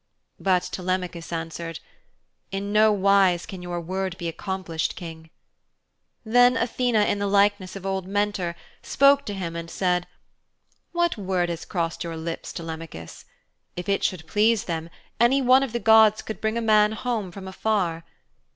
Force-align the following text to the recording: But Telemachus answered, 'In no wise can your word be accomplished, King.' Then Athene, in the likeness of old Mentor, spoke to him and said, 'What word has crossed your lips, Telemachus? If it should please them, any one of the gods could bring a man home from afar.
But 0.39 0.63
Telemachus 0.63 1.31
answered, 1.31 1.79
'In 2.51 2.73
no 2.73 2.91
wise 2.91 3.45
can 3.45 3.61
your 3.61 3.79
word 3.79 4.17
be 4.17 4.27
accomplished, 4.27 4.95
King.' 4.95 5.29
Then 6.25 6.57
Athene, 6.57 6.95
in 6.95 7.19
the 7.19 7.27
likeness 7.27 7.75
of 7.75 7.85
old 7.85 8.07
Mentor, 8.07 8.55
spoke 8.81 9.25
to 9.27 9.35
him 9.35 9.55
and 9.55 9.69
said, 9.69 10.07
'What 10.91 11.17
word 11.17 11.49
has 11.49 11.65
crossed 11.65 12.03
your 12.03 12.17
lips, 12.17 12.51
Telemachus? 12.51 13.25
If 13.75 13.87
it 13.87 14.03
should 14.03 14.25
please 14.25 14.63
them, 14.63 14.89
any 15.19 15.39
one 15.39 15.61
of 15.61 15.71
the 15.71 15.79
gods 15.79 16.23
could 16.23 16.41
bring 16.41 16.57
a 16.57 16.61
man 16.61 16.93
home 16.93 17.31
from 17.31 17.47
afar. 17.47 18.03